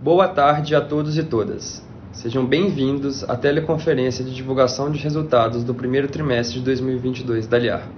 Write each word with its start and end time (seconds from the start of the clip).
Boa 0.00 0.28
tarde 0.28 0.76
a 0.76 0.80
todos 0.80 1.18
e 1.18 1.24
todas. 1.24 1.84
Sejam 2.12 2.46
bem-vindos 2.46 3.28
à 3.28 3.34
teleconferência 3.34 4.24
de 4.24 4.32
divulgação 4.32 4.92
de 4.92 4.98
resultados 5.00 5.64
do 5.64 5.74
primeiro 5.74 6.06
trimestre 6.06 6.60
de 6.60 6.64
2022 6.66 7.48
da 7.48 7.58
Liar. 7.58 7.88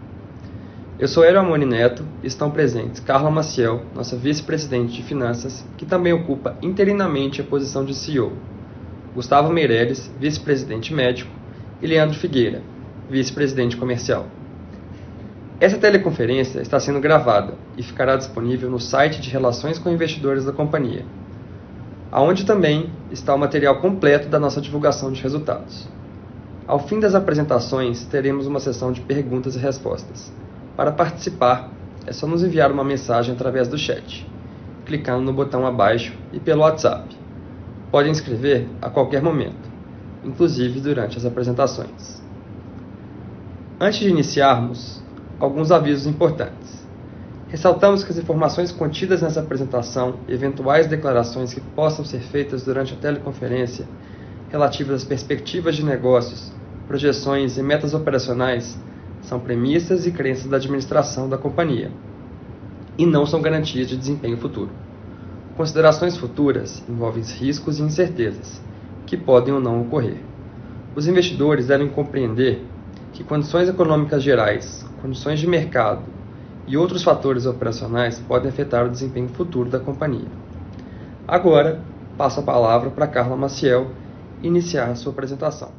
Eu 0.99 1.07
sou 1.07 1.23
Hélio 1.23 1.41
Amoni 1.41 1.67
Neto 1.67 2.03
e 2.23 2.27
estão 2.27 2.51
presentes 2.51 3.01
Carla 3.01 3.31
Maciel, 3.31 3.83
nossa 3.95 4.17
vice-presidente 4.17 4.95
de 4.95 5.03
finanças, 5.03 5.63
que 5.77 5.85
também 5.85 6.15
ocupa 6.15 6.57
interinamente 6.63 7.43
a 7.43 7.45
posição 7.45 7.85
de 7.85 7.95
CEO, 7.95 8.33
Gustavo 9.15 9.53
Meirelles, 9.53 10.11
vice-presidente 10.19 10.95
médico, 10.95 11.31
e 11.83 11.87
Leandro 11.87 12.19
Figueira, 12.19 12.63
vice-presidente 13.11 13.77
comercial. 13.77 14.25
Essa 15.61 15.77
teleconferência 15.77 16.63
está 16.63 16.81
sendo 16.81 16.99
gravada 16.99 17.53
e 17.77 17.83
ficará 17.83 18.17
disponível 18.17 18.71
no 18.71 18.81
site 18.81 19.21
de 19.21 19.29
Relações 19.29 19.79
com 19.79 19.91
Investidores 19.91 20.47
da 20.47 20.53
companhia, 20.53 21.05
aonde 22.11 22.45
também 22.45 22.91
está 23.11 23.35
o 23.35 23.39
material 23.39 23.81
completo 23.81 24.29
da 24.29 24.39
nossa 24.39 24.61
divulgação 24.61 25.13
de 25.13 25.23
resultados. 25.23 25.89
Ao 26.67 26.79
fim 26.79 27.01
das 27.01 27.15
apresentações, 27.15 28.05
teremos 28.05 28.47
uma 28.47 28.61
sessão 28.61 28.93
de 28.93 29.01
perguntas 29.01 29.57
e 29.57 29.59
respostas. 29.59 30.33
Para 30.77 30.93
participar, 30.93 31.71
é 32.07 32.13
só 32.13 32.27
nos 32.27 32.43
enviar 32.43 32.71
uma 32.71 32.85
mensagem 32.85 33.35
através 33.35 33.69
do 33.69 33.77
chat, 33.77 34.27
clicando 34.87 35.23
no 35.23 35.33
botão 35.33 35.67
abaixo 35.67 36.13
e 36.33 36.41
pelo 36.41 36.63
WhatsApp. 36.63 37.17
Podem 37.91 38.13
escrever 38.13 38.69
a 38.81 38.89
qualquer 38.89 39.23
momento, 39.23 39.69
inclusive 40.25 40.81
durante 40.81 41.19
as 41.19 41.25
apresentações. 41.25 42.23
Antes 43.81 44.01
de 44.01 44.09
iniciarmos, 44.09 45.03
alguns 45.39 45.73
avisos 45.73 46.07
importantes. 46.07 46.80
Ressaltamos 47.51 48.05
que 48.05 48.13
as 48.13 48.19
informações 48.19 48.71
contidas 48.71 49.23
nessa 49.23 49.41
apresentação 49.41 50.21
e 50.29 50.33
eventuais 50.33 50.87
declarações 50.87 51.53
que 51.53 51.61
possam 51.61 52.05
ser 52.05 52.21
feitas 52.21 52.63
durante 52.63 52.95
a 52.95 52.97
teleconferência 52.97 53.89
relativas 54.49 55.03
às 55.03 55.05
perspectivas 55.05 55.75
de 55.75 55.85
negócios, 55.85 56.53
projeções 56.87 57.59
e 57.59 57.63
metas 57.63 57.93
operacionais 57.93 58.79
são 59.23 59.41
premissas 59.41 60.07
e 60.07 60.13
crenças 60.13 60.47
da 60.47 60.59
administração 60.59 61.29
da 61.29 61.37
companhia 61.37 61.91
e 62.97 63.05
não 63.05 63.27
são 63.27 63.43
garantias 63.43 63.89
de 63.89 63.97
desempenho 63.97 64.37
futuro. 64.37 64.71
Considerações 65.57 66.17
futuras 66.17 66.85
envolvem 66.89 67.25
riscos 67.25 67.81
e 67.81 67.83
incertezas 67.83 68.63
que 69.07 69.17
podem 69.17 69.53
ou 69.53 69.61
não 69.61 69.83
ocorrer. 69.83 70.19
Os 70.95 71.09
investidores 71.09 71.67
devem 71.67 71.89
compreender 71.89 72.65
que 73.13 73.25
condições 73.25 73.69
econômicas 73.69 74.23
gerais, 74.23 74.87
condições 75.03 75.41
de 75.41 75.49
mercado 75.49 76.20
e 76.67 76.77
outros 76.77 77.03
fatores 77.03 77.47
operacionais 77.47 78.19
podem 78.21 78.51
afetar 78.51 78.87
o 78.87 78.91
desempenho 78.91 79.29
futuro 79.29 79.69
da 79.69 79.81
companhia. 79.81 80.29
Agora, 81.27 81.81
passo 82.17 82.41
a 82.41 82.43
palavra 82.43 82.91
para 82.91 83.07
Carla 83.07 83.37
Maciel 83.37 83.89
iniciar 84.43 84.91
a 84.91 84.95
sua 84.95 85.13
apresentação. 85.13 85.71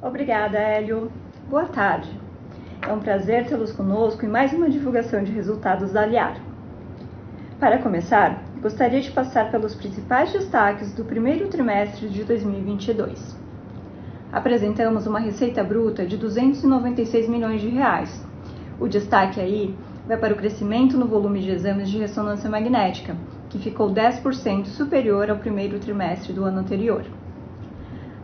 Obrigada, 0.00 0.58
Hélio. 0.58 1.10
Boa 1.48 1.66
tarde. 1.66 2.10
É 2.86 2.92
um 2.92 2.98
prazer 2.98 3.46
tê-los 3.46 3.70
conosco 3.72 4.24
em 4.24 4.28
mais 4.28 4.52
uma 4.52 4.68
divulgação 4.68 5.22
de 5.22 5.30
resultados 5.30 5.92
da 5.92 6.02
Aliar. 6.02 6.36
Para 7.60 7.78
começar, 7.78 8.42
gostaria 8.60 9.00
de 9.00 9.12
passar 9.12 9.52
pelos 9.52 9.74
principais 9.74 10.32
destaques 10.32 10.92
do 10.92 11.04
primeiro 11.04 11.48
trimestre 11.48 12.08
de 12.08 12.24
2022. 12.24 13.36
Apresentamos 14.32 15.06
uma 15.06 15.20
receita 15.20 15.62
bruta 15.62 16.04
de 16.04 16.16
296 16.16 17.28
milhões 17.28 17.60
de 17.60 17.68
reais, 17.68 18.26
o 18.82 18.88
destaque 18.88 19.40
aí 19.40 19.72
vai 20.08 20.16
para 20.16 20.34
o 20.34 20.36
crescimento 20.36 20.98
no 20.98 21.06
volume 21.06 21.40
de 21.40 21.50
exames 21.50 21.88
de 21.88 21.98
ressonância 21.98 22.50
magnética, 22.50 23.16
que 23.48 23.56
ficou 23.56 23.94
10% 23.94 24.66
superior 24.66 25.30
ao 25.30 25.36
primeiro 25.36 25.78
trimestre 25.78 26.32
do 26.32 26.42
ano 26.42 26.58
anterior. 26.58 27.04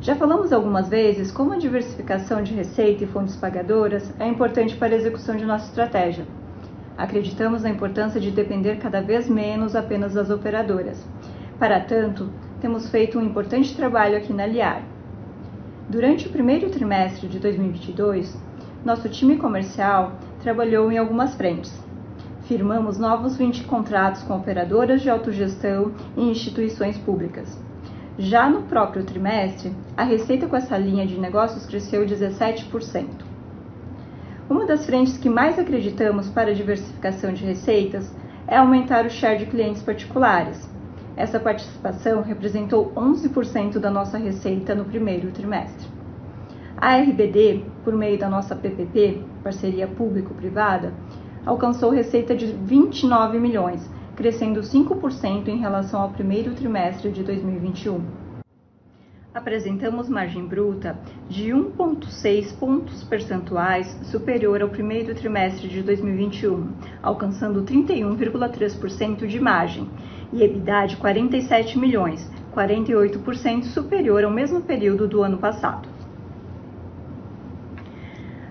Já 0.00 0.16
falamos 0.16 0.52
algumas 0.52 0.88
vezes 0.88 1.30
como 1.30 1.52
a 1.52 1.58
diversificação 1.58 2.42
de 2.42 2.54
receita 2.54 3.04
e 3.04 3.06
fontes 3.06 3.36
pagadoras 3.36 4.12
é 4.18 4.26
importante 4.26 4.76
para 4.76 4.94
a 4.94 4.98
execução 4.98 5.36
de 5.36 5.44
nossa 5.44 5.66
estratégia. 5.66 6.26
Acreditamos 6.96 7.62
na 7.62 7.70
importância 7.70 8.20
de 8.20 8.32
depender 8.32 8.78
cada 8.78 9.00
vez 9.00 9.28
menos 9.28 9.76
apenas 9.76 10.14
das 10.14 10.28
operadoras. 10.28 11.06
Para 11.56 11.78
tanto, 11.78 12.30
temos 12.60 12.90
feito 12.90 13.16
um 13.16 13.22
importante 13.22 13.76
trabalho 13.76 14.16
aqui 14.16 14.32
na 14.32 14.46
Liar. 14.46 14.82
Durante 15.88 16.26
o 16.26 16.32
primeiro 16.32 16.68
trimestre 16.68 17.28
de 17.28 17.38
2022, 17.38 18.36
nosso 18.84 19.08
time 19.08 19.36
comercial 19.36 20.12
trabalhou 20.40 20.90
em 20.90 20.98
algumas 20.98 21.34
frentes. 21.34 21.72
Firmamos 22.42 22.98
novos 22.98 23.36
20 23.36 23.64
contratos 23.64 24.22
com 24.22 24.36
operadoras 24.36 25.02
de 25.02 25.10
autogestão 25.10 25.92
e 26.16 26.22
instituições 26.22 26.96
públicas. 26.96 27.58
Já 28.18 28.48
no 28.48 28.62
próprio 28.62 29.04
trimestre, 29.04 29.72
a 29.96 30.02
receita 30.02 30.46
com 30.46 30.56
essa 30.56 30.76
linha 30.76 31.06
de 31.06 31.20
negócios 31.20 31.66
cresceu 31.66 32.04
17%. 32.04 33.06
Uma 34.48 34.64
das 34.64 34.86
frentes 34.86 35.18
que 35.18 35.28
mais 35.28 35.58
acreditamos 35.58 36.28
para 36.30 36.50
a 36.50 36.54
diversificação 36.54 37.32
de 37.32 37.44
receitas 37.44 38.10
é 38.46 38.56
aumentar 38.56 39.04
o 39.04 39.10
share 39.10 39.38
de 39.38 39.46
clientes 39.46 39.82
particulares. 39.82 40.68
Essa 41.16 41.38
participação 41.38 42.22
representou 42.22 42.92
11% 42.96 43.78
da 43.78 43.90
nossa 43.90 44.16
receita 44.16 44.74
no 44.74 44.86
primeiro 44.86 45.30
trimestre. 45.30 45.86
A 46.76 46.96
RBD, 46.96 47.64
por 47.84 47.92
meio 47.92 48.18
da 48.18 48.28
nossa 48.28 48.56
PPP, 48.56 49.22
parceria 49.38 49.86
público-privada, 49.86 50.92
alcançou 51.44 51.90
receita 51.90 52.34
de 52.34 52.46
29 52.46 53.38
milhões, 53.38 53.88
crescendo 54.14 54.60
5% 54.60 55.48
em 55.48 55.58
relação 55.58 56.02
ao 56.02 56.10
primeiro 56.10 56.54
trimestre 56.54 57.10
de 57.10 57.22
2021. 57.22 58.28
Apresentamos 59.32 60.08
margem 60.08 60.44
bruta 60.44 60.98
de 61.28 61.50
1,6 61.50 62.58
pontos 62.58 63.04
percentuais 63.04 63.86
superior 64.10 64.60
ao 64.62 64.68
primeiro 64.68 65.14
trimestre 65.14 65.68
de 65.68 65.82
2021, 65.82 66.72
alcançando 67.02 67.62
31,3% 67.62 69.26
de 69.26 69.38
margem, 69.38 69.88
e 70.32 70.42
EBITDA 70.42 70.86
de 70.86 70.96
47 70.96 71.78
milhões, 71.78 72.28
48% 72.54 73.64
superior 73.64 74.24
ao 74.24 74.30
mesmo 74.30 74.60
período 74.62 75.06
do 75.06 75.22
ano 75.22 75.38
passado. 75.38 75.88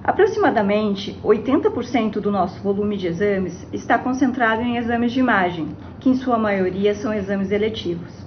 Aproximadamente 0.07 1.19
80% 1.21 2.21
do 2.21 2.31
nosso 2.31 2.63
volume 2.63 2.95
de 2.95 3.07
exames 3.07 3.67
está 3.73 3.99
concentrado 3.99 4.61
em 4.61 4.77
exames 4.77 5.11
de 5.11 5.19
imagem, 5.19 5.67
que 5.99 6.09
em 6.09 6.15
sua 6.15 6.37
maioria 6.37 6.95
são 6.95 7.13
exames 7.13 7.51
eletivos. 7.51 8.25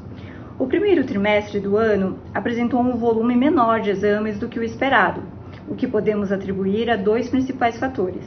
O 0.59 0.67
primeiro 0.67 1.07
trimestre 1.07 1.59
do 1.59 1.79
ano 1.79 2.19
apresentou 2.35 2.81
um 2.81 2.99
volume 2.99 3.35
menor 3.35 3.81
de 3.81 3.89
exames 3.89 4.39
do 4.39 4.47
que 4.47 4.61
o 4.61 4.63
esperado, 4.63 5.23
o 5.67 5.75
que 5.75 5.89
podemos 5.89 6.31
atribuir 6.31 6.91
a 6.91 6.97
dois 6.97 7.31
principais 7.31 7.79
fatores. 7.79 8.27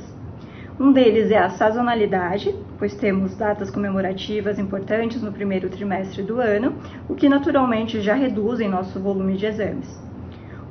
Um 0.79 0.91
deles 0.91 1.29
é 1.29 1.37
a 1.37 1.51
sazonalidade, 1.51 2.55
pois 2.79 2.95
temos 2.95 3.35
datas 3.35 3.69
comemorativas 3.69 4.57
importantes 4.57 5.21
no 5.21 5.31
primeiro 5.31 5.69
trimestre 5.69 6.23
do 6.23 6.41
ano, 6.41 6.73
o 7.07 7.13
que 7.13 7.29
naturalmente 7.29 8.01
já 8.01 8.15
reduz 8.15 8.59
em 8.59 8.67
nosso 8.67 8.99
volume 8.99 9.37
de 9.37 9.45
exames. 9.45 10.01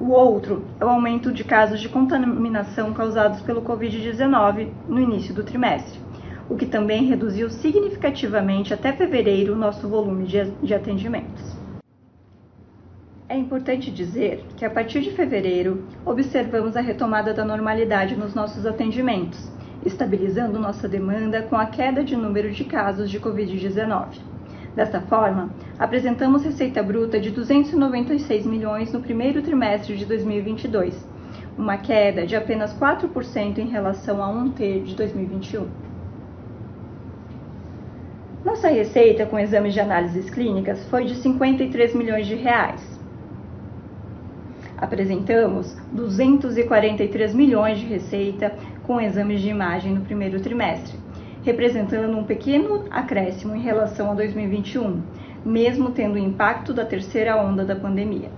O 0.03 0.11
outro 0.11 0.65
é 0.81 0.85
o 0.85 0.89
aumento 0.89 1.31
de 1.31 1.45
casos 1.45 1.81
de 1.81 1.89
contaminação 1.89 2.93
causados 2.93 3.41
pelo 3.41 3.63
Covid-19 3.63 4.67
no 4.89 4.99
início 4.99 5.33
do 5.33 5.45
trimestre, 5.45 5.97
o 6.51 6.57
que 6.57 6.67
também 6.67 7.05
reduziu 7.05 7.49
significativamente 7.49 8.75
até 8.75 8.93
fevereiro 8.93 9.53
o 9.53 9.57
nosso 9.57 9.87
volume 9.87 10.27
de 10.27 10.75
atendimentos. 10.75 11.57
É 13.29 13.37
importante 13.37 13.93
dizer 13.93 14.45
que 14.57 14.65
a 14.65 14.71
partir 14.71 15.03
de 15.03 15.13
fevereiro 15.13 15.85
observamos 16.05 16.77
a 16.77 16.81
retomada 16.81 17.33
da 17.33 17.45
normalidade 17.45 18.17
nos 18.17 18.35
nossos 18.35 18.67
atendimentos, 18.67 19.53
estabilizando 19.87 20.59
nossa 20.59 20.89
demanda 20.89 21.43
com 21.43 21.55
a 21.55 21.67
queda 21.67 22.03
de 22.03 22.17
número 22.17 22.51
de 22.51 22.65
casos 22.65 23.09
de 23.09 23.21
Covid-19. 23.21 24.19
Dessa 24.75 25.03
forma, 25.03 25.51
apresentamos 25.79 26.45
receita 26.45 26.83
bruta 26.83 27.21
de 27.21 27.31
296 27.31 28.47
milhões 28.47 28.91
no 28.91 29.03
primeiro 29.03 29.43
trimestre 29.43 29.97
de 29.97 30.07
2022, 30.07 31.07
uma 31.59 31.77
queda 31.77 32.27
de 32.27 32.35
apenas 32.35 32.73
4% 32.79 33.59
em 33.59 33.69
relação 33.69 34.23
a 34.23 34.29
1T 34.29 34.85
de 34.85 34.95
2021. 34.95 35.69
Nossa 38.43 38.69
receita 38.69 39.27
com 39.27 39.39
exames 39.39 39.75
de 39.75 39.81
análises 39.81 40.31
clínicas 40.31 40.83
foi 40.89 41.05
de 41.05 41.17
53 41.17 41.95
milhões 41.95 42.27
de 42.27 42.35
reais. 42.35 42.83
Apresentamos 44.79 45.77
243 45.93 47.35
milhões 47.35 47.79
de 47.79 47.87
receita 47.87 48.55
com 48.85 49.01
exames 49.01 49.41
de 49.41 49.49
imagem 49.49 49.95
no 49.95 50.01
primeiro 50.01 50.41
trimestre, 50.41 50.99
representando 51.43 52.17
um 52.17 52.25
pequeno 52.25 52.85
acréscimo 52.91 53.55
em 53.55 53.61
relação 53.61 54.13
a 54.13 54.15
2021, 54.15 55.03
mesmo 55.45 55.91
tendo 55.91 56.15
o 56.15 56.19
impacto 56.19 56.73
da 56.73 56.85
terceira 56.85 57.37
onda 57.37 57.65
da 57.65 57.75
pandemia. 57.75 58.31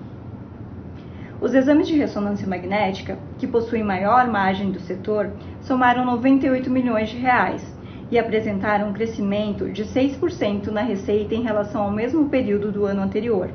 Os 1.41 1.53
exames 1.53 1.87
de 1.87 1.97
ressonância 1.97 2.49
magnética, 2.49 3.19
que 3.39 3.47
possuem 3.47 3.83
maior 3.83 4.27
margem 4.29 4.71
do 4.71 4.81
setor, 4.81 5.31
somaram 5.61 6.05
98 6.05 6.71
milhões 6.71 7.11
de 7.11 7.19
reais 7.19 7.63
e 8.11 8.19
apresentaram 8.19 8.89
um 8.89 8.93
crescimento 8.93 9.69
de 9.69 9.85
6% 9.85 10.69
na 10.69 10.81
receita 10.81 11.35
em 11.35 11.43
relação 11.43 11.83
ao 11.83 11.91
mesmo 11.91 12.29
período 12.29 12.73
do 12.73 12.87
ano 12.87 13.03
anterior. 13.03 13.51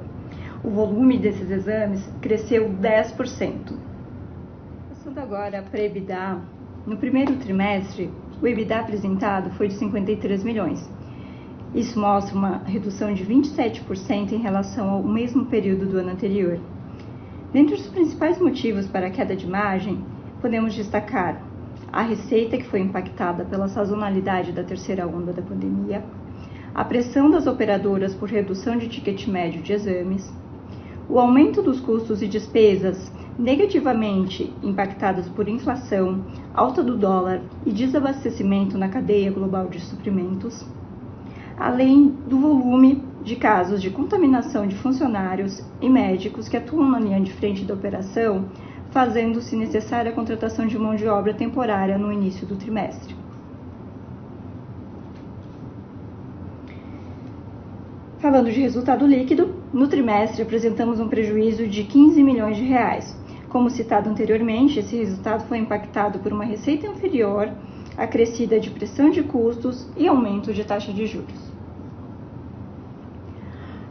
O 0.64 0.70
volume 0.70 1.18
desses 1.18 1.50
exames 1.50 2.08
cresceu 2.22 2.70
10%. 2.70 3.74
Passando 4.90 5.18
agora 5.18 5.64
para 5.64 5.82
EBITDA, 5.82 6.38
no 6.86 6.98
primeiro 6.98 7.38
trimestre, 7.38 8.12
o 8.42 8.48
EBITDA 8.48 8.80
apresentado 8.80 9.50
foi 9.52 9.68
de 9.68 9.76
53 9.76 10.44
milhões. 10.44 10.90
Isso 11.74 12.00
mostra 12.00 12.36
uma 12.36 12.58
redução 12.66 13.14
de 13.14 13.24
27% 13.26 14.32
em 14.32 14.40
relação 14.40 14.90
ao 14.90 15.04
mesmo 15.04 15.46
período 15.46 15.86
do 15.86 15.98
ano 15.98 16.12
anterior. 16.12 16.60
Dentre 17.54 17.76
os 17.76 17.88
principais 17.88 18.40
motivos 18.40 18.88
para 18.88 19.08
a 19.08 19.12
queda 19.12 19.36
de 19.36 19.48
margem, 19.48 20.04
podemos 20.42 20.74
destacar 20.74 21.42
a 21.92 22.02
receita 22.02 22.58
que 22.58 22.66
foi 22.66 22.80
impactada 22.80 23.44
pela 23.46 23.68
sazonalidade 23.68 24.52
da 24.52 24.64
terceira 24.64 25.08
onda 25.08 25.34
da 25.34 25.42
pandemia, 25.42 26.04
a 26.74 26.86
pressão 26.86 27.30
das 27.30 27.48
operadoras 27.48 28.14
por 28.14 28.30
redução 28.30 28.78
de 28.78 28.88
ticket 28.88 29.28
médio 29.28 29.62
de 29.62 29.74
exames, 29.74 30.32
o 31.10 31.20
aumento 31.20 31.62
dos 31.62 31.80
custos 31.80 32.22
e 32.22 32.28
despesas 32.28 33.12
negativamente 33.38 34.54
impactadas 34.62 35.28
por 35.30 35.48
inflação, 35.48 36.24
alta 36.60 36.84
do 36.84 36.98
dólar 36.98 37.42
e 37.66 37.72
desabastecimento 37.72 38.78
na 38.78 38.90
cadeia 38.90 39.32
global 39.32 39.70
de 39.70 39.80
suprimentos, 39.80 40.66
além 41.58 42.10
do 42.28 42.38
volume 42.38 43.02
de 43.24 43.38
casos 43.38 43.82
de 43.82 43.90
contaminação 43.90 44.68
de 44.68 44.76
funcionários 44.76 45.64
e 45.82 45.90
médicos 45.90 46.50
que 46.50 46.58
atuam 46.58 46.90
na 46.90 47.00
linha 47.00 47.22
de 47.22 47.32
frente 47.32 47.64
da 47.64 47.74
operação, 47.74 48.50
fazendo-se 48.92 49.56
necessária 49.56 50.12
a 50.12 50.14
contratação 50.14 50.68
de 50.68 50.78
mão 50.78 50.96
de 50.96 51.08
obra 51.08 51.34
temporária 51.34 51.98
no 51.98 52.12
início 52.12 52.46
do 52.46 52.58
trimestre. 52.58 53.16
Falando 58.18 58.52
de 58.52 58.60
resultado 58.60 59.08
líquido, 59.08 59.56
no 59.72 59.88
trimestre 59.88 60.42
apresentamos 60.42 61.00
um 61.00 61.08
prejuízo 61.08 61.66
de 61.66 61.86
15 61.86 62.22
milhões 62.22 62.58
de 62.58 62.64
reais. 62.64 63.18
Como 63.50 63.70
citado 63.70 64.10
anteriormente, 64.10 64.80
esse 64.80 64.96
resultado 64.96 65.48
foi 65.48 65.58
impactado 65.58 66.20
por 66.20 66.32
uma 66.32 66.46
receita 66.46 66.88
inferior, 66.88 67.52
acrescida 67.98 68.60
de 68.60 68.70
pressão 68.70 69.10
de 69.10 69.24
custos 69.24 69.88
e 69.98 70.08
aumento 70.08 70.54
de 70.54 70.64
taxa 70.64 70.94
de 70.94 71.06
juros. 71.06 71.50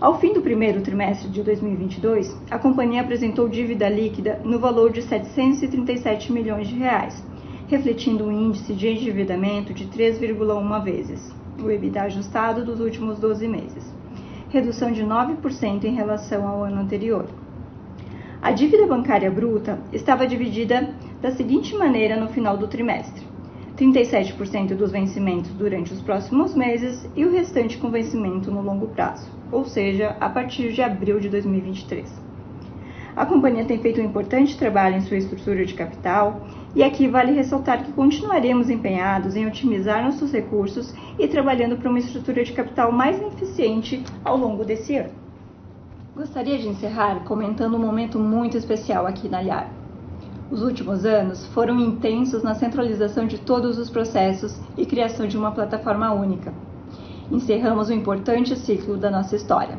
Ao 0.00 0.18
fim 0.20 0.32
do 0.32 0.40
primeiro 0.40 0.80
trimestre 0.80 1.28
de 1.28 1.42
2022, 1.42 2.36
a 2.50 2.58
companhia 2.58 3.00
apresentou 3.00 3.48
dívida 3.48 3.88
líquida 3.88 4.40
no 4.44 4.60
valor 4.60 4.92
de 4.92 5.02
737 5.02 6.32
milhões 6.32 6.68
de 6.68 6.76
reais, 6.76 7.20
refletindo 7.66 8.24
um 8.24 8.32
índice 8.32 8.72
de 8.72 8.88
endividamento 8.88 9.74
de 9.74 9.86
3,1 9.86 10.84
vezes 10.84 11.38
o 11.62 11.70
EBITDA 11.70 12.02
ajustado 12.02 12.64
dos 12.64 12.80
últimos 12.80 13.18
12 13.18 13.48
meses, 13.48 13.92
redução 14.50 14.92
de 14.92 15.02
9% 15.02 15.84
em 15.84 15.94
relação 15.94 16.46
ao 16.46 16.62
ano 16.62 16.80
anterior. 16.80 17.26
A 18.40 18.52
dívida 18.52 18.86
bancária 18.86 19.28
bruta 19.32 19.80
estava 19.92 20.24
dividida 20.24 20.94
da 21.20 21.32
seguinte 21.32 21.74
maneira 21.76 22.16
no 22.16 22.28
final 22.28 22.56
do 22.56 22.68
trimestre: 22.68 23.26
37% 23.76 24.76
dos 24.76 24.92
vencimentos 24.92 25.50
durante 25.50 25.92
os 25.92 26.00
próximos 26.00 26.54
meses 26.54 27.10
e 27.16 27.24
o 27.24 27.32
restante 27.32 27.76
com 27.78 27.90
vencimento 27.90 28.48
no 28.48 28.62
longo 28.62 28.86
prazo, 28.86 29.28
ou 29.50 29.64
seja, 29.64 30.16
a 30.20 30.28
partir 30.28 30.72
de 30.72 30.80
abril 30.80 31.18
de 31.18 31.28
2023. 31.28 32.08
A 33.16 33.26
companhia 33.26 33.64
tem 33.64 33.80
feito 33.80 34.00
um 34.00 34.04
importante 34.04 34.56
trabalho 34.56 34.94
em 34.94 35.00
sua 35.00 35.16
estrutura 35.16 35.66
de 35.66 35.74
capital 35.74 36.46
e 36.76 36.84
aqui 36.84 37.08
vale 37.08 37.32
ressaltar 37.32 37.82
que 37.82 37.90
continuaremos 37.90 38.70
empenhados 38.70 39.34
em 39.34 39.48
otimizar 39.48 40.04
nossos 40.04 40.30
recursos 40.30 40.94
e 41.18 41.26
trabalhando 41.26 41.76
para 41.76 41.90
uma 41.90 41.98
estrutura 41.98 42.44
de 42.44 42.52
capital 42.52 42.92
mais 42.92 43.20
eficiente 43.20 44.00
ao 44.24 44.36
longo 44.36 44.64
desse 44.64 44.94
ano. 44.94 45.27
Gostaria 46.18 46.58
de 46.58 46.66
encerrar 46.66 47.22
comentando 47.22 47.76
um 47.76 47.78
momento 47.78 48.18
muito 48.18 48.56
especial 48.56 49.06
aqui 49.06 49.28
na 49.28 49.40
Liar. 49.40 49.70
Os 50.50 50.62
últimos 50.62 51.04
anos 51.04 51.46
foram 51.46 51.78
intensos 51.78 52.42
na 52.42 52.56
centralização 52.56 53.24
de 53.24 53.38
todos 53.38 53.78
os 53.78 53.88
processos 53.88 54.60
e 54.76 54.84
criação 54.84 55.28
de 55.28 55.38
uma 55.38 55.52
plataforma 55.52 56.12
única. 56.12 56.52
Encerramos 57.30 57.88
um 57.88 57.92
importante 57.92 58.56
ciclo 58.56 58.96
da 58.96 59.12
nossa 59.12 59.36
história. 59.36 59.78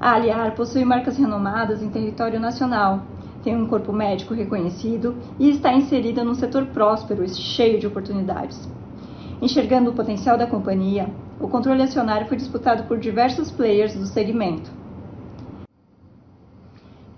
A 0.00 0.14
Aliar 0.14 0.56
possui 0.56 0.84
marcas 0.84 1.16
renomadas 1.16 1.84
em 1.84 1.88
território 1.88 2.40
nacional, 2.40 3.02
tem 3.44 3.54
um 3.54 3.68
corpo 3.68 3.92
médico 3.92 4.34
reconhecido 4.34 5.14
e 5.38 5.50
está 5.50 5.72
inserida 5.72 6.24
num 6.24 6.34
setor 6.34 6.66
próspero 6.66 7.22
e 7.22 7.28
cheio 7.28 7.78
de 7.78 7.86
oportunidades. 7.86 8.68
Enxergando 9.40 9.90
o 9.90 9.94
potencial 9.94 10.36
da 10.36 10.48
companhia, 10.48 11.08
o 11.38 11.46
controle 11.46 11.82
acionário 11.82 12.26
foi 12.26 12.36
disputado 12.36 12.88
por 12.88 12.98
diversos 12.98 13.52
players 13.52 13.94
do 13.94 14.04
segmento, 14.04 14.77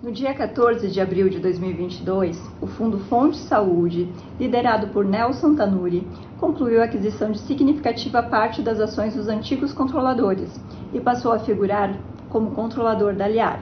no 0.01 0.11
dia 0.11 0.33
14 0.33 0.87
de 0.87 0.99
abril 0.99 1.29
de 1.29 1.37
2022, 1.37 2.41
o 2.59 2.65
Fundo 2.65 2.97
Fonte 3.01 3.37
Saúde, 3.37 4.11
liderado 4.39 4.87
por 4.87 5.05
Nelson 5.05 5.53
Tanuri, 5.53 6.07
concluiu 6.39 6.81
a 6.81 6.85
aquisição 6.85 7.31
de 7.31 7.37
significativa 7.37 8.23
parte 8.23 8.63
das 8.63 8.79
ações 8.79 9.15
dos 9.15 9.27
antigos 9.27 9.71
controladores 9.71 10.59
e 10.91 10.99
passou 10.99 11.31
a 11.31 11.37
figurar 11.37 11.95
como 12.29 12.49
controlador 12.49 13.13
da 13.13 13.27
Liar. 13.27 13.59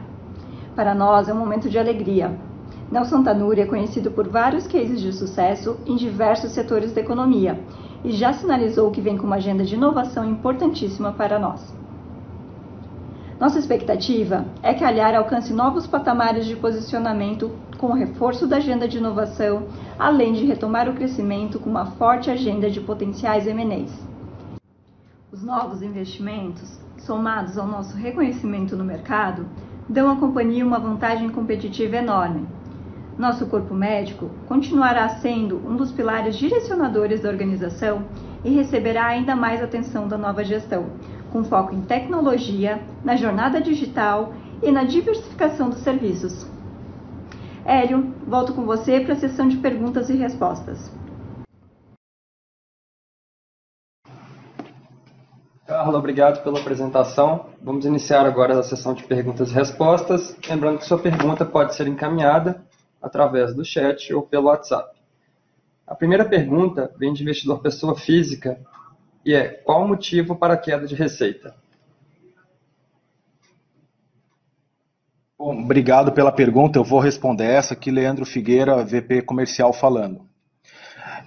Para 0.78 0.96
nós 0.96 1.28
é 1.28 1.34
um 1.34 1.38
momento 1.38 1.70
de 1.70 1.78
alegria. 1.78 2.32
Nelson 2.90 3.22
Tanuri 3.22 3.60
é 3.60 3.66
conhecido 3.66 4.10
por 4.10 4.30
vários 4.30 4.66
cases 4.66 5.02
de 5.02 5.12
sucesso 5.12 5.76
em 5.86 5.98
diversos 5.98 6.54
setores 6.54 6.94
da 6.94 7.02
economia 7.02 7.60
e 8.02 8.14
já 8.14 8.32
sinalizou 8.32 8.92
que 8.92 9.02
vem 9.02 9.18
com 9.18 9.28
uma 9.28 9.36
agenda 9.36 9.66
de 9.66 9.76
inovação 9.76 10.24
importantíssima 10.24 11.12
para 11.12 11.38
nós. 11.38 11.62
Nossa 13.40 13.58
expectativa 13.58 14.46
é 14.62 14.74
que 14.74 14.84
a 14.84 14.90
Alhar 14.90 15.16
alcance 15.16 15.54
novos 15.54 15.88
patamares 15.88 16.46
de 16.46 16.58
posicionamento 16.58 17.50
com 17.78 17.88
o 17.88 17.94
reforço 17.94 18.46
da 18.46 18.58
agenda 18.58 18.86
de 18.86 18.98
inovação, 18.98 19.68
além 19.98 20.34
de 20.34 20.46
retomar 20.46 20.90
o 20.90 20.94
crescimento 20.94 21.58
com 21.58 21.70
uma 21.70 21.86
forte 21.92 22.30
agenda 22.30 22.70
de 22.70 22.82
potenciais 22.82 23.48
M&As. 23.48 23.92
Os 25.32 25.42
novos 25.42 25.82
investimentos, 25.82 26.78
somados 26.98 27.58
ao 27.58 27.66
nosso 27.66 27.96
reconhecimento 27.96 28.76
no 28.76 28.84
mercado, 28.84 29.48
dão 29.88 30.12
à 30.12 30.18
companhia 30.18 30.66
uma 30.66 30.78
vantagem 30.78 31.30
competitiva 31.30 31.96
enorme. 31.96 32.46
Nosso 33.18 33.46
corpo 33.46 33.74
médico 33.74 34.30
continuará 34.50 35.08
sendo 35.08 35.66
um 35.66 35.78
dos 35.78 35.94
pilares 35.94 36.36
direcionadores 36.36 37.22
da 37.22 37.30
organização 37.30 38.04
e 38.44 38.50
receberá 38.50 39.06
ainda 39.06 39.34
mais 39.34 39.64
atenção 39.64 40.10
da 40.10 40.18
nova 40.18 40.44
gestão, 40.44 40.88
com 41.32 41.44
foco 41.44 41.74
em 41.74 41.82
tecnologia, 41.82 42.82
na 43.04 43.16
jornada 43.16 43.62
digital 43.62 44.34
e 44.62 44.72
na 44.72 44.84
diversificação 44.84 45.70
dos 45.70 45.80
serviços. 45.80 46.46
Hélio, 47.66 48.14
volto 48.28 48.54
com 48.54 48.66
você 48.66 49.00
para 49.00 49.14
a 49.14 49.18
sessão 49.18 49.48
de 49.48 49.58
perguntas 49.58 50.10
e 50.10 50.16
respostas. 50.16 50.92
Carla, 55.68 56.00
obrigado 56.00 56.44
pela 56.44 56.60
apresentação. 56.60 57.46
Vamos 57.62 57.86
iniciar 57.86 58.26
agora 58.26 58.58
a 58.58 58.64
sessão 58.64 58.96
de 58.96 59.04
perguntas 59.04 59.52
e 59.52 59.54
respostas. 59.54 60.36
Lembrando 60.50 60.80
que 60.80 60.86
sua 60.86 60.98
pergunta 60.98 61.46
pode 61.46 61.76
ser 61.76 61.88
encaminhada 61.88 62.64
através 63.00 63.54
do 63.54 63.64
chat 63.64 64.12
ou 64.12 64.24
pelo 64.24 64.48
WhatsApp. 64.48 64.98
A 65.86 65.94
primeira 65.94 66.26
pergunta 66.26 66.92
vem 66.98 67.14
de 67.14 67.22
investidor 67.22 67.60
pessoa 67.60 67.96
física 67.96 68.60
e 69.30 69.36
é 69.36 69.48
qual 69.48 69.84
o 69.84 69.88
motivo 69.88 70.36
para 70.36 70.56
a 70.56 70.58
queda 70.58 70.88
de 70.88 70.96
receita? 70.96 71.54
Bom, 75.38 75.62
obrigado 75.62 76.12
pela 76.12 76.32
pergunta. 76.32 76.80
Eu 76.80 76.84
vou 76.84 77.00
responder 77.00 77.46
essa 77.46 77.76
aqui, 77.76 77.92
Leandro 77.92 78.26
Figueira, 78.26 78.84
VP 78.84 79.22
Comercial, 79.22 79.72
falando. 79.72 80.22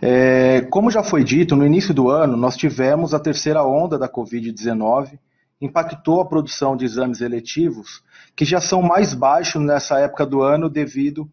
É, 0.00 0.62
como 0.62 0.90
já 0.90 1.04
foi 1.04 1.23
dito, 1.23 1.54
no 1.54 1.64
início 1.64 1.94
do 1.94 2.11
ano 2.11 2.37
nós 2.37 2.56
tivemos 2.56 3.14
a 3.14 3.21
terceira 3.21 3.62
onda 3.62 3.97
da 3.97 4.09
Covid-19, 4.09 5.16
impactou 5.61 6.21
a 6.21 6.26
produção 6.26 6.76
de 6.76 6.85
exames 6.85 7.21
eletivos, 7.21 8.02
que 8.35 8.44
já 8.44 8.61
são 8.61 8.82
mais 8.82 9.14
baixos 9.14 9.62
nessa 9.62 10.00
época 10.00 10.26
do 10.26 10.42
ano 10.42 10.68
devido 10.68 11.30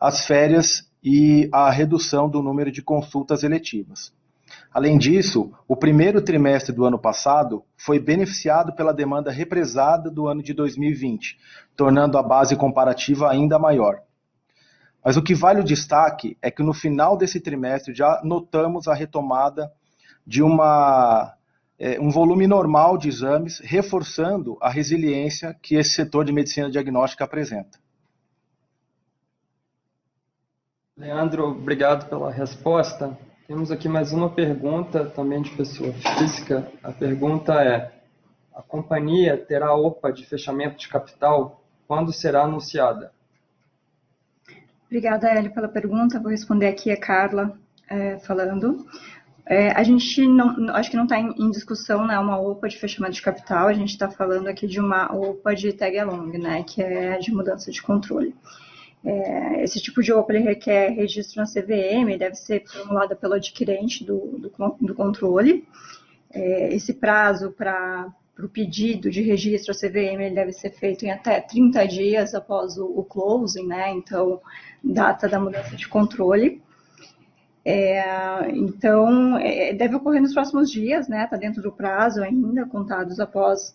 às 0.00 0.26
férias 0.26 0.90
e 1.00 1.48
à 1.52 1.70
redução 1.70 2.28
do 2.28 2.42
número 2.42 2.72
de 2.72 2.82
consultas 2.82 3.44
eletivas. 3.44 4.12
Além 4.72 4.98
disso, 4.98 5.52
o 5.66 5.76
primeiro 5.76 6.20
trimestre 6.22 6.74
do 6.74 6.84
ano 6.84 6.98
passado 6.98 7.64
foi 7.76 7.98
beneficiado 7.98 8.72
pela 8.72 8.92
demanda 8.92 9.30
represada 9.30 10.10
do 10.10 10.26
ano 10.28 10.42
de 10.42 10.52
2020, 10.52 11.38
tornando 11.76 12.18
a 12.18 12.22
base 12.22 12.56
comparativa 12.56 13.30
ainda 13.30 13.58
maior. 13.58 14.00
Mas 15.04 15.16
o 15.16 15.22
que 15.22 15.34
vale 15.34 15.60
o 15.60 15.64
destaque 15.64 16.36
é 16.42 16.50
que 16.50 16.62
no 16.62 16.74
final 16.74 17.16
desse 17.16 17.40
trimestre 17.40 17.94
já 17.94 18.20
notamos 18.24 18.88
a 18.88 18.94
retomada 18.94 19.72
de 20.26 20.42
uma, 20.42 21.34
é, 21.78 21.98
um 22.00 22.10
volume 22.10 22.46
normal 22.46 22.98
de 22.98 23.08
exames, 23.08 23.60
reforçando 23.60 24.58
a 24.60 24.68
resiliência 24.68 25.56
que 25.62 25.76
esse 25.76 25.90
setor 25.90 26.24
de 26.24 26.32
medicina 26.32 26.70
diagnóstica 26.70 27.24
apresenta. 27.24 27.78
Leandro, 30.96 31.44
obrigado 31.44 32.08
pela 32.08 32.30
resposta. 32.30 33.16
Temos 33.48 33.70
aqui 33.70 33.88
mais 33.88 34.12
uma 34.12 34.28
pergunta 34.28 35.06
também 35.06 35.40
de 35.40 35.48
pessoa 35.52 35.90
física. 35.94 36.70
A 36.82 36.92
pergunta 36.92 37.54
é: 37.54 37.90
a 38.54 38.60
companhia 38.60 39.38
terá 39.38 39.74
OPA 39.74 40.12
de 40.12 40.26
fechamento 40.26 40.76
de 40.76 40.86
capital? 40.86 41.64
Quando 41.86 42.12
será 42.12 42.42
anunciada? 42.42 43.10
Obrigada, 44.84 45.30
Hélio, 45.30 45.54
pela 45.54 45.66
pergunta. 45.66 46.20
Vou 46.20 46.30
responder 46.30 46.66
aqui 46.66 46.90
a 46.90 47.00
Carla 47.00 47.58
é, 47.88 48.18
falando. 48.18 48.86
É, 49.46 49.70
a 49.70 49.82
gente 49.82 50.28
não, 50.28 50.68
acho 50.76 50.90
que 50.90 50.96
não 50.98 51.04
está 51.04 51.18
em, 51.18 51.32
em, 51.38 51.50
discussão 51.50 52.06
né, 52.06 52.18
uma 52.18 52.38
OPA 52.38 52.68
de 52.68 52.76
fechamento 52.76 53.14
de 53.14 53.22
capital, 53.22 53.68
a 53.68 53.72
gente 53.72 53.92
está 53.92 54.10
falando 54.10 54.46
aqui 54.48 54.66
de 54.66 54.78
uma 54.78 55.10
OPA 55.10 55.54
de 55.54 55.72
tag 55.72 55.98
along, 55.98 56.36
né, 56.36 56.62
que 56.64 56.82
é 56.82 57.16
de 57.16 57.32
mudança 57.32 57.70
de 57.70 57.80
controle. 57.80 58.34
É, 59.04 59.62
esse 59.62 59.80
tipo 59.80 60.02
de 60.02 60.12
OPA 60.12 60.34
requer 60.34 60.90
registro 60.90 61.40
na 61.40 61.46
CVM, 61.46 62.18
deve 62.18 62.34
ser 62.34 62.64
formulada 62.66 63.14
pelo 63.14 63.34
adquirente 63.34 64.04
do, 64.04 64.38
do, 64.38 64.52
do 64.80 64.94
controle. 64.94 65.66
É, 66.30 66.74
esse 66.74 66.92
prazo 66.92 67.52
para 67.52 68.12
o 68.38 68.48
pedido 68.48 69.10
de 69.10 69.22
registro 69.22 69.72
à 69.72 69.74
CVM 69.74 70.20
ele 70.20 70.34
deve 70.34 70.52
ser 70.52 70.70
feito 70.70 71.04
em 71.04 71.10
até 71.10 71.40
30 71.40 71.86
dias 71.86 72.34
após 72.34 72.76
o, 72.76 72.86
o 72.86 73.04
closing, 73.04 73.66
né? 73.66 73.90
Então, 73.92 74.40
data 74.82 75.28
da 75.28 75.40
mudança 75.40 75.74
de 75.74 75.88
controle. 75.88 76.62
É, 77.64 78.50
então, 78.50 79.38
é, 79.38 79.72
deve 79.72 79.94
ocorrer 79.94 80.20
nos 80.20 80.34
próximos 80.34 80.70
dias, 80.70 81.08
né? 81.08 81.24
Está 81.24 81.36
dentro 81.36 81.62
do 81.62 81.72
prazo 81.72 82.22
ainda, 82.22 82.66
contados 82.66 83.20
após 83.20 83.74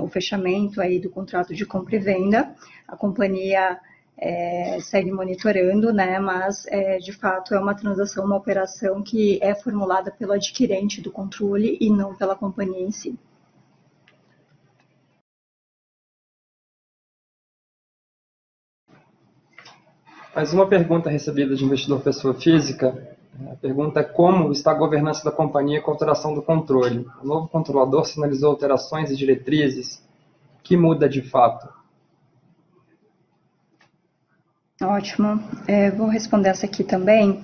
o 0.00 0.08
fechamento 0.08 0.80
aí 0.80 0.98
do 0.98 1.10
contrato 1.10 1.54
de 1.54 1.66
compra 1.66 1.96
e 1.96 1.98
venda. 1.98 2.54
A 2.86 2.96
companhia 2.96 3.78
é, 4.18 4.80
segue 4.80 5.12
monitorando, 5.12 5.92
né, 5.92 6.18
mas 6.18 6.66
é, 6.66 6.98
de 6.98 7.12
fato 7.12 7.54
é 7.54 7.58
uma 7.60 7.74
transação, 7.74 8.24
uma 8.24 8.36
operação 8.36 9.00
que 9.02 9.38
é 9.40 9.54
formulada 9.54 10.10
pelo 10.10 10.32
adquirente 10.32 11.00
do 11.00 11.12
controle 11.12 11.78
e 11.80 11.88
não 11.88 12.14
pela 12.14 12.34
companhia 12.34 12.82
em 12.82 12.90
si. 12.90 13.18
Mais 20.34 20.52
uma 20.52 20.68
pergunta 20.68 21.08
recebida 21.08 21.54
de 21.54 21.64
investidor 21.64 22.00
pessoa 22.00 22.34
física. 22.34 23.16
A 23.50 23.56
pergunta 23.56 24.00
é 24.00 24.04
como 24.04 24.52
está 24.52 24.72
a 24.72 24.74
governança 24.74 25.24
da 25.24 25.32
companhia 25.32 25.80
com 25.80 25.90
a 25.90 25.94
alteração 25.94 26.34
do 26.34 26.42
controle. 26.42 27.06
O 27.22 27.26
novo 27.26 27.48
controlador 27.48 28.04
sinalizou 28.04 28.50
alterações 28.50 29.10
e 29.10 29.16
diretrizes. 29.16 30.04
O 30.58 30.62
que 30.62 30.76
muda 30.76 31.08
de 31.08 31.22
fato? 31.22 31.77
Ótimo. 34.98 35.40
É, 35.68 35.92
vou 35.92 36.08
responder 36.08 36.48
essa 36.48 36.66
aqui 36.66 36.82
também. 36.82 37.40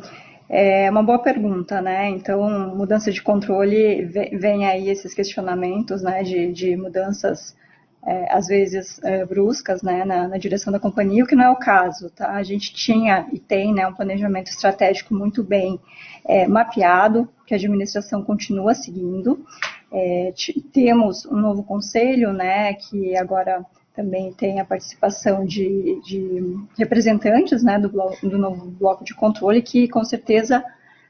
É 0.48 0.90
uma 0.90 1.04
boa 1.04 1.20
pergunta, 1.20 1.80
né? 1.80 2.10
Então, 2.10 2.74
mudança 2.74 3.12
de 3.12 3.22
controle, 3.22 4.04
vem 4.04 4.66
aí 4.66 4.90
esses 4.90 5.14
questionamentos, 5.14 6.02
né, 6.02 6.24
de, 6.24 6.52
de 6.52 6.76
mudanças, 6.76 7.56
é, 8.04 8.34
às 8.34 8.48
vezes, 8.48 9.00
é, 9.04 9.24
bruscas, 9.24 9.82
né, 9.82 10.04
na, 10.04 10.26
na, 10.26 10.36
direção 10.36 10.72
da 10.72 10.80
companhia, 10.80 11.22
o 11.22 11.26
que 11.28 11.36
não 11.36 11.44
é 11.44 11.50
o 11.50 11.56
caso, 11.56 12.10
tá? 12.10 12.32
A 12.32 12.42
gente 12.42 12.74
tinha 12.74 13.24
e 13.32 13.38
tem, 13.38 13.72
né, 13.72 13.86
um 13.86 13.94
planejamento 13.94 14.48
estratégico 14.48 15.14
muito 15.14 15.44
bem 15.44 15.78
é, 16.24 16.48
mapeado, 16.48 17.28
que 17.46 17.54
a 17.54 17.56
administração 17.56 18.20
continua 18.24 18.74
seguindo. 18.74 19.46
É, 19.92 20.34
temos 20.72 21.24
um 21.24 21.36
novo 21.36 21.62
conselho, 21.62 22.32
né, 22.32 22.74
que 22.74 23.16
agora 23.16 23.64
também 23.94 24.32
tem 24.32 24.60
a 24.60 24.64
participação 24.64 25.44
de, 25.44 26.00
de 26.04 26.56
representantes 26.76 27.62
né, 27.62 27.78
do, 27.78 27.88
bloco, 27.88 28.28
do 28.28 28.36
novo 28.36 28.66
bloco 28.66 29.04
de 29.04 29.14
controle, 29.14 29.62
que 29.62 29.88
com 29.88 30.04
certeza 30.04 30.64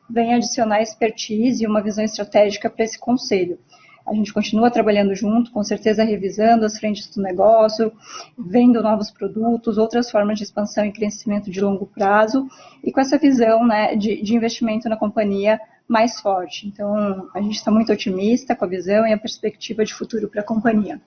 vem 0.09 0.35
adicionar 0.35 0.83
expertise 0.83 1.65
e 1.65 1.67
uma 1.67 1.83
visão 1.83 2.05
estratégica 2.05 2.69
para 2.69 2.85
esse 2.85 2.99
conselho. 2.99 3.59
A 4.07 4.13
gente 4.13 4.35
continua 4.35 4.71
trabalhando 4.71 5.15
junto, 5.15 5.51
com 5.51 5.65
certeza 5.65 6.05
revisando 6.05 6.67
as 6.67 6.79
frentes 6.79 7.09
do 7.09 7.23
negócio, 7.23 7.91
vendo 8.39 8.83
novos 8.83 9.11
produtos, 9.11 9.79
outras 9.79 10.11
formas 10.11 10.37
de 10.37 10.45
expansão 10.45 10.85
e 10.85 10.93
crescimento 10.93 11.51
de 11.51 11.59
longo 11.63 11.87
prazo, 11.87 12.47
e 12.83 12.93
com 12.93 13.01
essa 13.01 13.17
visão 13.17 13.67
né, 13.67 13.97
de, 13.97 14.21
de 14.21 14.37
investimento 14.37 14.91
na 14.91 14.97
companhia 14.97 15.59
mais 15.89 16.21
forte. 16.21 16.67
Então, 16.67 17.31
a 17.35 17.41
gente 17.41 17.57
está 17.57 17.71
muito 17.71 17.91
otimista 17.91 18.55
com 18.55 18.67
a 18.67 18.69
visão 18.69 19.07
e 19.07 19.13
a 19.15 19.19
perspectiva 19.19 19.87
de 19.87 19.95
futuro 19.95 20.29
para 20.29 20.43
a 20.43 20.45
companhia. 20.45 21.01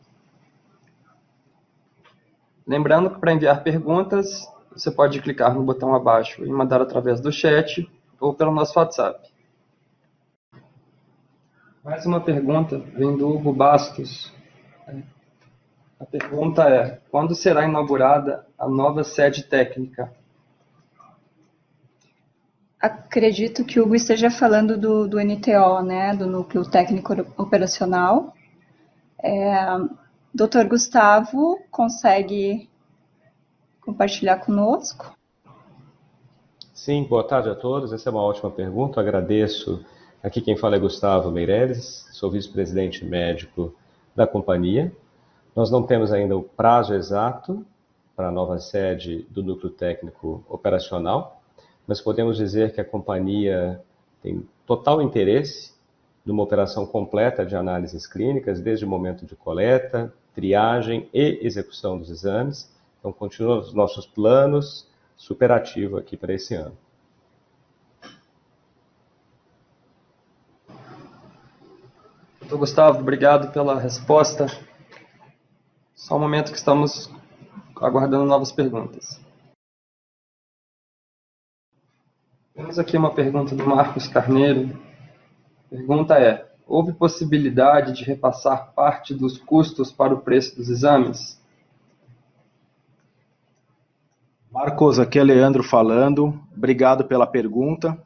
Lembrando 2.67 3.09
que 3.09 3.19
para 3.19 3.31
enviar 3.31 3.63
perguntas, 3.63 4.45
você 4.73 4.91
pode 4.91 5.21
clicar 5.21 5.55
no 5.55 5.63
botão 5.63 5.95
abaixo 5.95 6.43
e 6.43 6.49
mandar 6.49 6.81
através 6.81 7.21
do 7.21 7.31
chat 7.31 7.89
ou 8.19 8.33
pelo 8.33 8.51
nosso 8.51 8.77
WhatsApp. 8.77 9.31
Mais 11.81 12.05
uma 12.05 12.19
pergunta 12.19 12.77
vem 12.77 13.15
do 13.15 13.29
Hugo 13.29 13.53
Bastos. 13.53 14.33
A 15.97 16.05
pergunta 16.05 16.63
é: 16.63 16.99
quando 17.09 17.33
será 17.33 17.63
inaugurada 17.63 18.45
a 18.59 18.67
nova 18.67 19.01
sede 19.01 19.43
técnica? 19.43 20.11
Acredito 22.77 23.63
que 23.63 23.79
o 23.79 23.85
Hugo 23.85 23.95
esteja 23.95 24.29
falando 24.29 24.77
do, 24.77 25.07
do 25.07 25.19
NTO, 25.19 25.81
né, 25.83 26.13
do 26.13 26.27
Núcleo 26.27 26.69
Técnico 26.69 27.13
Operacional. 27.37 28.33
É, 29.23 29.55
Doutor 30.33 30.67
Gustavo, 30.67 31.59
consegue 31.71 32.69
compartilhar 33.81 34.37
conosco? 34.39 35.15
Sim, 36.73 37.03
boa 37.05 37.23
tarde 37.23 37.49
a 37.49 37.55
todos. 37.55 37.93
Essa 37.93 38.09
é 38.09 38.11
uma 38.11 38.21
ótima 38.21 38.51
pergunta. 38.51 38.99
Agradeço. 38.99 39.83
Aqui 40.21 40.41
quem 40.41 40.57
fala 40.57 40.75
é 40.75 40.79
Gustavo 40.79 41.31
Meireles, 41.31 42.07
sou 42.11 42.29
vice-presidente 42.29 43.05
médico 43.05 43.73
da 44.15 44.27
companhia. 44.27 44.91
Nós 45.55 45.71
não 45.71 45.83
temos 45.83 46.11
ainda 46.11 46.35
o 46.35 46.43
prazo 46.43 46.93
exato 46.93 47.65
para 48.15 48.27
a 48.27 48.31
nova 48.31 48.59
sede 48.59 49.25
do 49.29 49.41
núcleo 49.41 49.71
técnico 49.71 50.43
operacional, 50.49 51.41
mas 51.87 52.01
podemos 52.01 52.35
dizer 52.35 52.73
que 52.73 52.81
a 52.81 52.85
companhia 52.85 53.81
tem 54.21 54.45
total 54.65 55.01
interesse 55.01 55.76
numa 56.27 56.43
operação 56.43 56.85
completa 56.85 57.45
de 57.45 57.55
análises 57.55 58.05
clínicas, 58.05 58.59
desde 58.59 58.83
o 58.83 58.87
momento 58.87 59.25
de 59.25 59.33
coleta, 59.33 60.13
triagem 60.35 61.09
e 61.13 61.39
execução 61.41 61.97
dos 61.97 62.09
exames. 62.09 62.69
Então, 62.99 63.13
continuam 63.13 63.59
os 63.59 63.73
nossos 63.73 64.05
planos 64.05 64.85
superativo 65.15 65.97
aqui 65.97 66.17
para 66.17 66.33
esse 66.33 66.53
ano. 66.53 66.77
Doutor 72.41 72.57
Gustavo, 72.57 72.99
obrigado 72.99 73.51
pela 73.53 73.79
resposta. 73.79 74.47
Só 75.95 76.17
um 76.17 76.19
momento 76.19 76.51
que 76.51 76.57
estamos 76.57 77.09
aguardando 77.77 78.25
novas 78.25 78.51
perguntas. 78.51 79.19
Temos 82.53 82.77
aqui 82.77 82.97
uma 82.97 83.13
pergunta 83.13 83.55
do 83.55 83.65
Marcos 83.65 84.07
Carneiro. 84.07 84.86
Pergunta 85.69 86.15
é: 86.15 86.45
houve 86.65 86.93
possibilidade 86.93 87.93
de 87.93 88.03
repassar 88.03 88.73
parte 88.73 89.13
dos 89.13 89.37
custos 89.37 89.91
para 89.91 90.13
o 90.13 90.21
preço 90.21 90.55
dos 90.55 90.69
exames? 90.69 91.41
Marcos, 94.51 94.99
aqui 94.99 95.19
é 95.19 95.23
Leandro 95.23 95.63
falando. 95.63 96.39
Obrigado 96.55 97.05
pela 97.05 97.27
pergunta. 97.27 97.97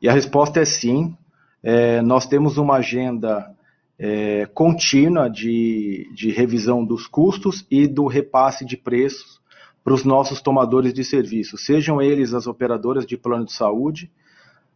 E 0.00 0.08
a 0.08 0.12
resposta 0.12 0.60
é 0.60 0.64
sim. 0.64 1.16
É, 1.62 2.02
nós 2.02 2.26
temos 2.26 2.58
uma 2.58 2.76
agenda 2.76 3.54
é, 3.98 4.46
contínua 4.46 5.28
de, 5.28 6.10
de 6.14 6.30
revisão 6.30 6.84
dos 6.84 7.06
custos 7.06 7.64
e 7.70 7.86
do 7.86 8.06
repasse 8.06 8.64
de 8.64 8.76
preços 8.76 9.40
para 9.84 9.94
os 9.94 10.04
nossos 10.04 10.40
tomadores 10.40 10.94
de 10.94 11.04
serviço, 11.04 11.58
sejam 11.58 12.00
eles 12.00 12.32
as 12.34 12.46
operadoras 12.46 13.04
de 13.04 13.16
plano 13.16 13.44
de 13.44 13.52
saúde, 13.52 14.10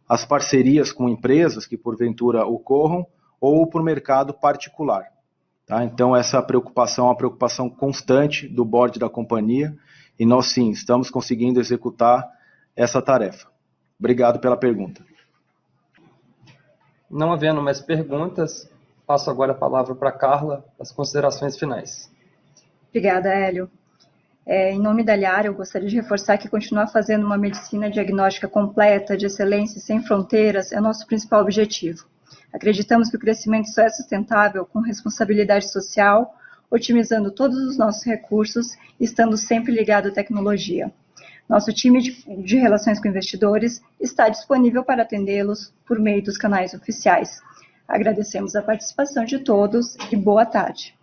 as 0.07 0.25
parcerias 0.25 0.91
com 0.91 1.09
empresas 1.09 1.65
que 1.65 1.77
porventura 1.77 2.45
ocorram, 2.45 3.05
ou 3.39 3.67
para 3.67 3.81
o 3.81 3.83
mercado 3.83 4.33
particular. 4.33 5.05
Tá? 5.65 5.83
Então, 5.83 6.15
essa 6.15 6.41
preocupação 6.41 7.05
é 7.05 7.09
uma 7.09 7.17
preocupação 7.17 7.69
constante 7.69 8.47
do 8.47 8.63
board 8.63 8.97
da 8.97 9.09
companhia 9.09 9.75
e 10.17 10.25
nós 10.25 10.47
sim 10.47 10.71
estamos 10.71 11.09
conseguindo 11.09 11.59
executar 11.59 12.27
essa 12.75 13.01
tarefa. 13.01 13.47
Obrigado 13.99 14.39
pela 14.39 14.57
pergunta. 14.57 15.03
Não 17.09 17.31
havendo 17.31 17.61
mais 17.61 17.79
perguntas, 17.81 18.69
passo 19.05 19.29
agora 19.29 19.51
a 19.51 19.55
palavra 19.55 19.93
para 19.93 20.11
Carla, 20.11 20.65
as 20.79 20.91
considerações 20.91 21.57
finais. 21.57 22.11
Obrigada, 22.89 23.29
Hélio. 23.29 23.69
É, 24.49 24.71
em 24.71 24.79
nome 24.79 25.03
da 25.03 25.13
Liar, 25.13 25.45
eu 25.45 25.53
gostaria 25.53 25.89
de 25.89 25.97
reforçar 25.97 26.37
que 26.37 26.47
continuar 26.47 26.87
fazendo 26.87 27.25
uma 27.25 27.37
medicina 27.37 27.89
diagnóstica 27.91 28.47
completa, 28.47 29.17
de 29.17 29.25
excelência 29.25 29.77
e 29.77 29.81
sem 29.81 30.01
fronteiras 30.01 30.71
é 30.71 30.79
nosso 30.79 31.05
principal 31.05 31.41
objetivo. 31.41 32.05
Acreditamos 32.53 33.09
que 33.09 33.17
o 33.17 33.19
crescimento 33.19 33.67
só 33.67 33.81
é 33.81 33.89
sustentável 33.89 34.65
com 34.65 34.79
responsabilidade 34.79 35.69
social, 35.69 36.33
otimizando 36.71 37.29
todos 37.29 37.57
os 37.57 37.77
nossos 37.77 38.05
recursos 38.05 38.73
e 38.97 39.03
estando 39.03 39.35
sempre 39.35 39.73
ligado 39.73 40.07
à 40.07 40.11
tecnologia. 40.11 40.93
Nosso 41.49 41.73
time 41.73 42.01
de, 42.01 42.41
de 42.41 42.55
relações 42.55 43.01
com 43.01 43.09
investidores 43.09 43.81
está 43.99 44.29
disponível 44.29 44.81
para 44.81 45.01
atendê-los 45.01 45.73
por 45.85 45.99
meio 45.99 46.23
dos 46.23 46.37
canais 46.37 46.73
oficiais. 46.73 47.41
Agradecemos 47.85 48.55
a 48.55 48.61
participação 48.61 49.25
de 49.25 49.39
todos 49.39 49.97
e 50.09 50.15
boa 50.15 50.45
tarde. 50.45 50.96